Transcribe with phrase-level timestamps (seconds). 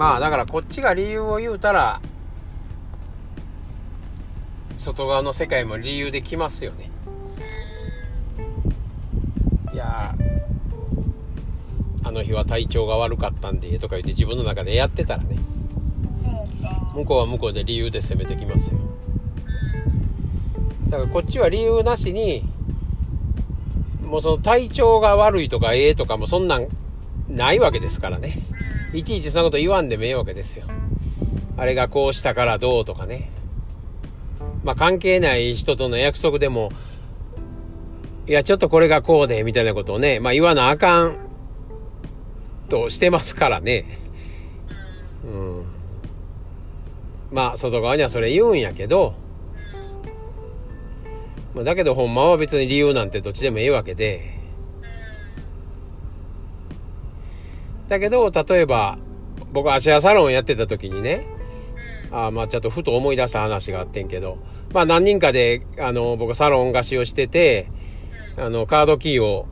[0.00, 2.00] まあだからこっちが理由を言うたら
[4.78, 6.90] 外側の世界も理由できますよね。
[9.74, 10.14] いや
[12.02, 15.36] あの日は体調が悪かったんでとか言って自分の中でやってたらね。
[16.94, 18.78] 向こうは向こうで理由で攻めてきますよ。
[20.88, 22.42] だからこっちは理由なしに
[24.02, 26.68] もうその体調が悪いとかええとかもそんなん
[27.30, 28.42] ないわけですからね。
[28.92, 30.66] いちいちそんなこと言わんでもええわけですよ。
[31.56, 33.30] あれがこうしたからどうとかね。
[34.64, 36.70] まあ関係ない人との約束でも
[38.26, 41.16] いやちょっとこれがこうでみたいなことをねまあ言わなあかん
[42.68, 43.98] としてますからね。
[45.24, 45.64] うん。
[47.32, 49.14] まあ外側にはそれ言うんやけど。
[51.54, 54.39] まあ、だけどほんまは別に理由なんてどっちでもいいわけで。
[57.90, 58.98] だけど、例えば、
[59.52, 61.26] 僕足屋サロンやってた時にね、
[62.12, 64.38] あまあちょっとふと思い出した話があってんけど、
[64.72, 67.68] まあ何人かで、あの、僕サロン貸しをしてて、
[68.36, 69.46] あの、カードキーを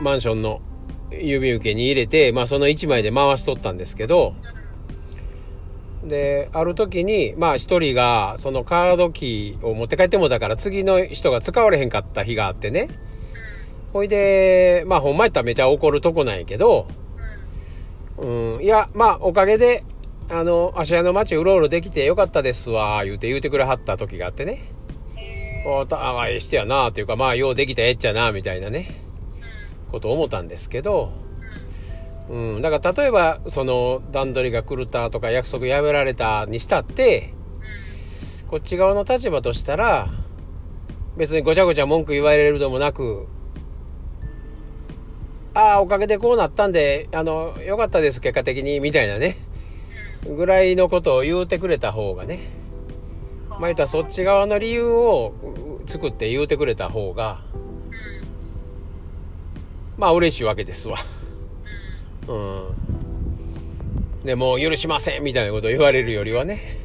[0.00, 0.62] マンションの
[1.10, 4.34] 郵便受けに入れて、まあその1枚で回しとったんですけど、
[6.04, 12.88] で、ある時に、まあ一人がそのカードキーを持って帰ってもだから次の人が使われへんかった日があってね。
[13.92, 16.86] ほいで、まあほんまやったらめちゃ怒るとこなんやけど、
[18.22, 19.84] うん、いや、まあおかげで、
[20.30, 24.72] あの、芦屋の街うろうろできてよかったですわ、言うて言うてくれはった時があってね。
[25.66, 29.02] おたあ、えしてやな、っていうかまあようできたえっちゃな、みたいなね、
[29.90, 31.12] こと思ったんですけど、
[32.30, 37.34] うん、だから例えばその段取りが狂ったとか約束破られたにしたって
[38.48, 40.08] こっち側の立場としたら
[41.16, 43.26] 別にごちゃごちゃ文句言われるでもなく
[45.54, 49.36] ああおかげでこうなったんであのよかったです結果的にみたいなね
[50.26, 52.50] ぐらいのことを言うてくれた方がね
[53.50, 57.42] まあ言ったらそっち側の理由を作って言うてくれた方が
[59.98, 60.96] まあ嬉しいわけですわ。
[62.26, 64.24] うん。
[64.24, 66.78] で、も許しませんみたいなことを言われるよりはね。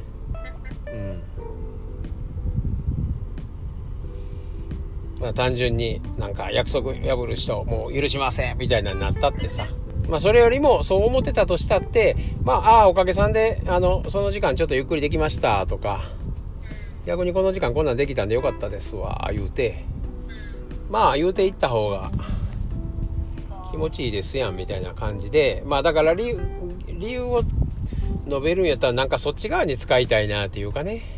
[5.19, 9.67] まあ単純になんか約束破る人もう許しませんみたいなになったってさ。
[10.09, 15.99] まあそれよりもそう思ってたとしたって、まあ、ああ、おかげさんで、あの、その時間ちょっとゆっくりできましたとか、
[17.05, 19.83] 逆にこの時間こんなんできたんでよかったですわ、言うて、
[20.89, 22.09] まあ言うていった方が、
[23.71, 26.35] 気持ちいいですやんみたいな感じでまあだから理
[26.99, 27.43] 由を
[28.27, 31.16] 述べるんやったらなんかそっち側に使いたいなっていうかね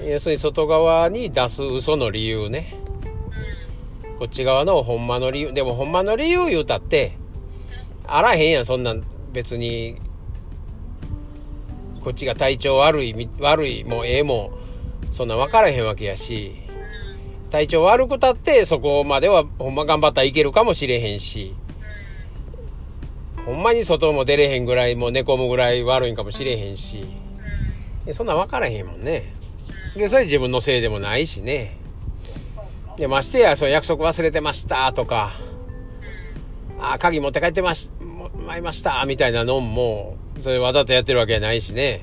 [0.00, 2.74] 要するに外側に出す嘘の理由ね
[4.18, 7.16] こっち側のほんまの理由でもほんまの理由言うたって
[8.04, 9.02] あらへんやんそんなん
[9.32, 10.00] 別に
[12.02, 14.52] こっちが体調悪い悪いもうええも
[15.12, 16.62] そんな分からへんわけやし
[17.52, 21.54] 体調悪くたってそこまではほんま頑張ったらいけるかもしれへんし、
[23.44, 27.04] ほんまに外も出れへんぐらい、もう寝込むぐらい悪いんかもしれへんし、
[28.12, 29.34] そんなん分からへんもんね。
[29.96, 31.76] で、それ自分のせいでもないしね。
[32.96, 35.32] で、ましてや、その約束忘れてましたとか、
[36.78, 37.90] あ、鍵持って帰ってまし、
[38.46, 42.02] まいりましたみたいなのも、それわざとやってるわけじゃないしね。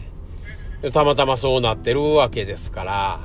[0.93, 3.19] たまたまそうなってるわけですから、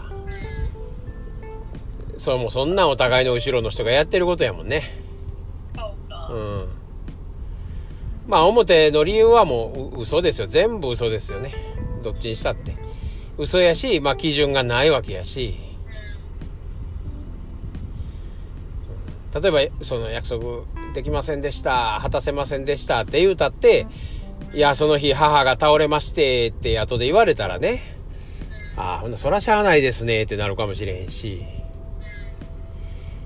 [2.18, 4.82] それもそんなお互いの後ろの人がやってることやもんね。
[6.30, 6.68] うん。
[8.26, 10.46] まあ表の理由はもう嘘ですよ。
[10.46, 11.54] 全部嘘ですよね。
[12.02, 12.83] どっちにしたって。
[13.38, 15.58] 嘘やし、まあ基準がないわけやし。
[19.34, 20.62] 例えば、その約束
[20.94, 23.86] できませんでした、果たせませんでしたって言うたって、
[24.52, 27.96] いや、その日母が倒れましてって後で言われたらね、
[28.76, 31.44] ああ、ほんなそらしゃあないですねってなるかもしれへんし。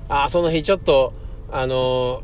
[0.08, 1.12] ああ、その日ちょっと、
[1.50, 2.22] あの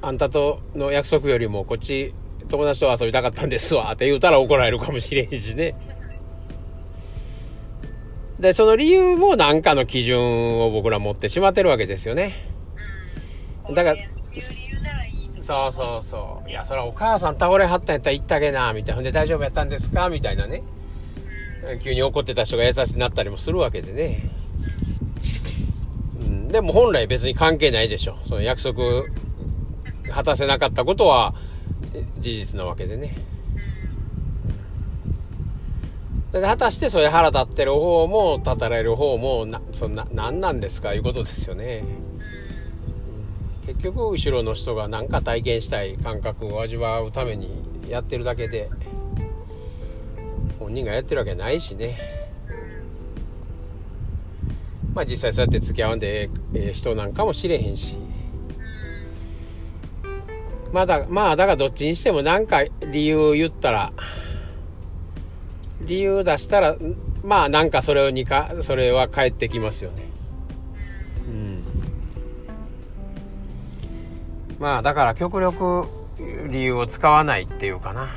[0.00, 2.14] あんたとの約束よりもこっち
[2.48, 5.74] 友達と遊びたかったんですわって言うたら怒られるかもしれへんしね。
[8.38, 12.34] で、その理由も何かの基準を僕ら持ってしまってるわけですよね。
[13.74, 13.96] だから、
[15.40, 16.50] そうそうそう。
[16.50, 19.00] いや、それはお母さん倒れはったんやったら行ったげな、みたいな。
[19.00, 20.08] んで大丈夫やったんですか？
[20.10, 20.62] みたいなね。
[21.82, 24.28] 急に怒ってた人が優しくなったりもするわけでね。
[26.48, 28.18] でも本来別に関係ないでしょ。
[28.24, 29.04] その約束
[30.12, 31.34] 果たせなかったことは
[32.18, 33.16] 事実なわけでね。
[36.40, 41.84] で果たしてそれ腹立ってる方も立たれる方もなそんな何なんですかいうことですよね。
[43.66, 47.50] 結局後ろの人が何か体験したい感覚を味わうために
[47.88, 48.70] やってるだけで
[50.60, 51.98] 本人がやってるわけないしね
[54.94, 57.98] まあ実際そうやって付き合うんでええ人なんかもしれへんし
[60.72, 62.62] まだまあだからどっちにしても何か
[62.92, 63.92] 理由言ったら
[65.80, 66.76] 理由出したら
[67.22, 70.02] まあなんかそれをにかそれは返ってきますよね。
[71.28, 71.62] うん。
[74.58, 75.86] まあだから極力
[76.50, 78.14] 理由を使わないっていうかな。